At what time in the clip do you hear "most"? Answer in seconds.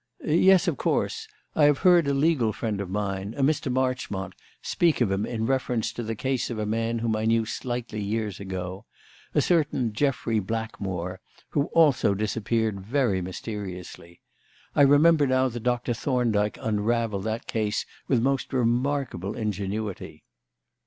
18.23-18.53